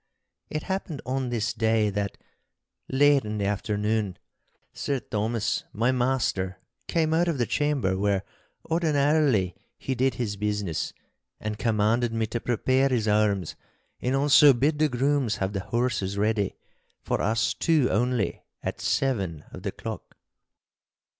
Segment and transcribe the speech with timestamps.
[0.49, 2.17] It happened on this day that,
[2.91, 4.17] late in the afternoon,
[4.73, 8.23] Sir Thomas, my master, came out of the chamber where
[8.65, 10.91] ordinarily he did his business,
[11.39, 13.55] and commanded me to prepare his arms,
[14.01, 16.55] and also bid the grooms have the horses ready,
[17.03, 20.17] for us two only, at seven of the clock.